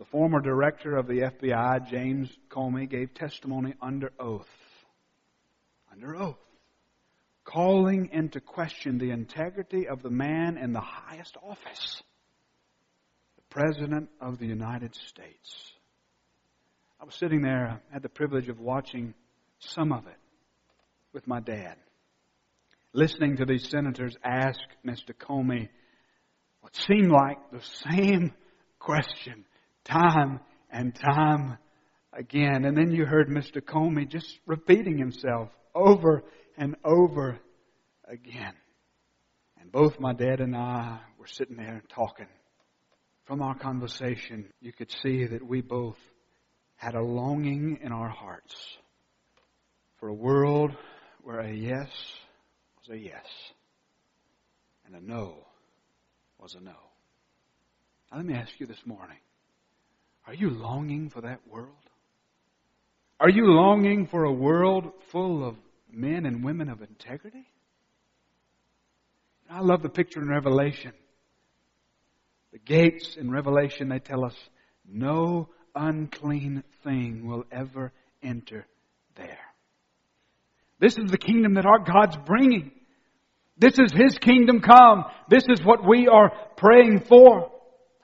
[0.00, 4.48] The former director of the FBI, James Comey, gave testimony under oath.
[5.92, 6.38] Under oath.
[7.44, 12.02] Calling into question the integrity of the man in the highest office,
[13.36, 15.70] the President of the United States.
[16.98, 19.12] I was sitting there, I had the privilege of watching
[19.58, 20.18] some of it
[21.12, 21.76] with my dad.
[22.94, 25.12] Listening to these senators ask Mr.
[25.12, 25.68] Comey
[26.62, 27.60] what seemed like the
[27.92, 28.32] same
[28.78, 29.44] question
[29.84, 31.58] time and time
[32.12, 32.64] again.
[32.64, 33.60] And then you heard Mr.
[33.60, 36.22] Comey just repeating himself over
[36.56, 37.38] and over
[38.08, 38.54] again.
[39.60, 42.26] And both my dad and I were sitting there talking.
[43.26, 45.98] From our conversation, you could see that we both
[46.76, 48.54] had a longing in our hearts
[49.98, 50.72] for a world
[51.22, 51.90] where a yes
[52.78, 53.26] was a yes
[54.86, 55.46] and a no
[56.38, 56.72] was a no.
[58.10, 59.18] Now, let me ask you this morning
[60.30, 61.74] are you longing for that world?
[63.18, 65.56] Are you longing for a world full of
[65.90, 67.48] men and women of integrity?
[69.50, 70.92] I love the picture in Revelation.
[72.52, 74.36] The gates in Revelation, they tell us
[74.88, 77.90] no unclean thing will ever
[78.22, 78.68] enter
[79.16, 79.36] there.
[80.78, 82.70] This is the kingdom that our God's bringing.
[83.58, 85.06] This is His kingdom come.
[85.28, 87.50] This is what we are praying for.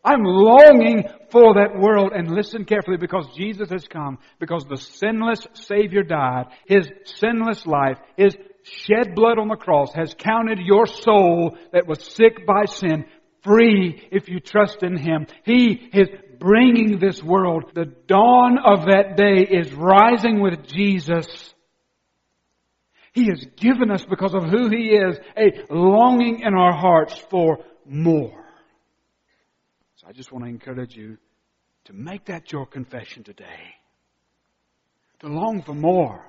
[0.06, 5.44] I'm longing for that world and listen carefully because Jesus has come, because the sinless
[5.54, 11.58] Savior died, His sinless life, His shed blood on the cross has counted your soul
[11.72, 13.04] that was sick by sin
[13.42, 15.26] free if you trust in Him.
[15.44, 17.72] He is bringing this world.
[17.74, 21.26] The dawn of that day is rising with Jesus.
[23.12, 27.58] He has given us, because of who He is, a longing in our hearts for
[27.84, 28.45] more.
[30.08, 31.18] I just want to encourage you
[31.86, 33.74] to make that your confession today.
[35.20, 36.24] To long for more.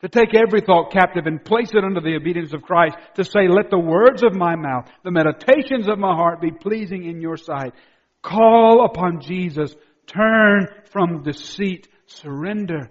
[0.00, 2.96] To take every thought captive and place it under the obedience of Christ.
[3.16, 7.04] To say, let the words of my mouth, the meditations of my heart be pleasing
[7.04, 7.74] in your sight.
[8.22, 9.74] Call upon Jesus.
[10.06, 11.88] Turn from deceit.
[12.06, 12.88] Surrender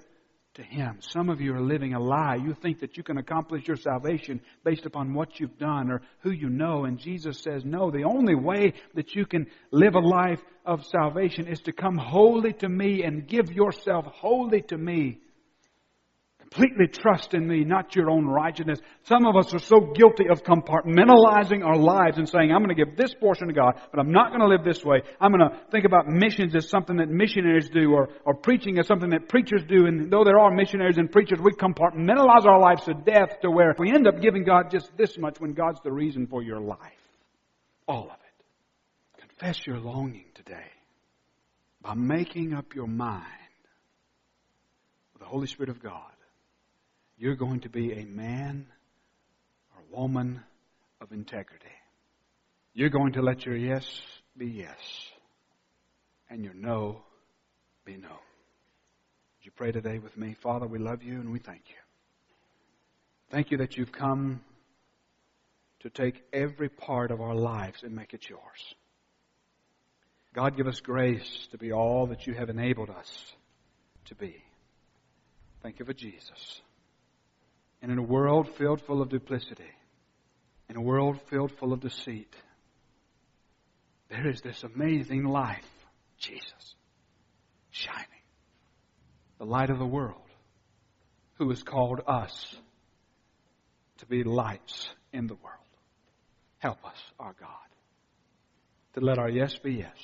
[0.56, 0.98] to Him.
[1.02, 2.36] Some of you are living a lie.
[2.36, 6.32] You think that you can accomplish your salvation based upon what you've done or who
[6.32, 6.86] you know.
[6.86, 11.48] And Jesus says, no, the only way that you can live a life of salvation
[11.48, 15.20] is to come wholly to me and give yourself wholly to me
[16.54, 18.80] completely trust in me, not your own righteousness.
[19.04, 22.86] Some of us are so guilty of compartmentalizing our lives and saying, I'm going to
[22.86, 25.02] give this portion to God, but I'm not going to live this way.
[25.20, 28.88] I'm going to think about missions as something that missionaries do or, or preaching as
[28.88, 29.86] something that preachers do.
[29.86, 33.76] And though there are missionaries and preachers, we compartmentalize our lives to death to where
[33.78, 36.78] we end up giving God just this much when God's the reason for your life.
[37.88, 39.22] All of it.
[39.22, 40.72] Confess your longing today
[41.82, 43.26] by making up your mind
[45.14, 46.13] with the Holy Spirit of God
[47.24, 48.66] you're going to be a man
[49.74, 50.44] or woman
[51.00, 51.72] of integrity.
[52.74, 53.88] You're going to let your yes
[54.38, 54.76] be yes
[56.30, 57.02] and your no
[57.86, 58.10] be no.
[58.10, 60.36] Would you pray today with me?
[60.44, 61.76] Father, we love you and we thank you.
[63.32, 64.42] Thank you that you've come
[65.80, 68.76] to take every part of our lives and make it yours.
[70.36, 73.32] God, give us grace to be all that you have enabled us
[74.08, 74.44] to be.
[75.62, 76.62] Thank you for Jesus.
[77.84, 79.70] And in a world filled full of duplicity,
[80.70, 82.34] in a world filled full of deceit,
[84.10, 85.68] there is this amazing life,
[86.18, 86.76] Jesus,
[87.72, 88.08] shining,
[89.38, 90.16] the light of the world,
[91.34, 92.56] who has called us
[93.98, 95.58] to be lights in the world.
[96.60, 97.50] Help us, our God,
[98.94, 99.98] to let our yes be yes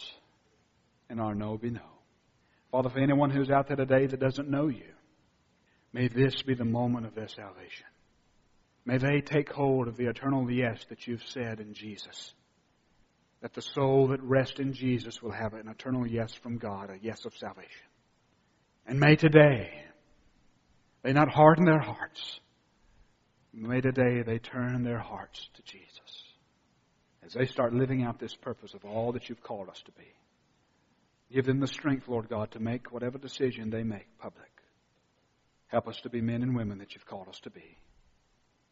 [1.10, 1.80] and our no be no.
[2.74, 4.84] Father, for anyone who's out there today that doesn't know you,
[5.94, 7.86] may this be the moment of their salvation.
[8.86, 12.34] May they take hold of the eternal yes that you've said in Jesus.
[13.42, 16.98] That the soul that rests in Jesus will have an eternal yes from God, a
[17.02, 17.88] yes of salvation.
[18.86, 19.86] And may today
[21.04, 22.40] they not harden their hearts.
[23.54, 26.24] May today they turn their hearts to Jesus
[27.24, 30.08] as they start living out this purpose of all that you've called us to be.
[31.32, 34.50] Give them the strength, Lord God, to make whatever decision they make public.
[35.70, 37.78] Help us to be men and women that you've called us to be.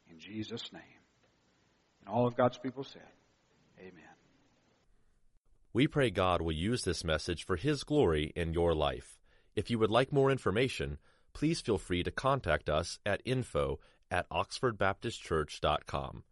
[0.10, 0.82] In Jesus' name.
[2.02, 3.02] And all of God's people said,
[3.80, 4.04] Amen.
[5.74, 9.20] We pray God will use this message for His glory in your life.
[9.56, 10.98] If you would like more information,
[11.34, 13.80] please feel free to contact us at info
[14.10, 16.24] at oxfordbaptistchurch.com.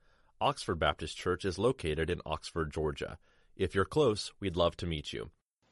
[0.42, 3.18] Oxford Baptist Church is located in Oxford, Georgia.
[3.56, 5.30] If you're close, we'd love to meet you.